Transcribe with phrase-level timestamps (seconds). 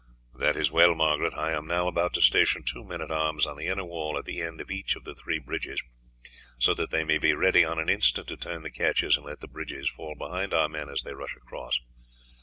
[0.33, 1.35] "That is well, Margaret.
[1.37, 4.25] I am now about to station two men at arms on the inner wall at
[4.25, 5.83] the end of each of the three bridges,
[6.57, 9.41] so that they may be ready on the instant to turn the catches and let
[9.41, 11.79] the bridges fall behind our men as they rush across.